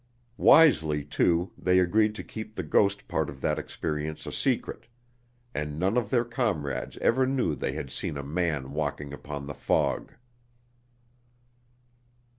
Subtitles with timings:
[0.39, 4.87] Wisely, too, they agreed to keep the ghost part of that experience a secret,
[5.53, 9.53] and none of their comrades ever knew they had seen a man walking upon the
[9.53, 10.13] fog.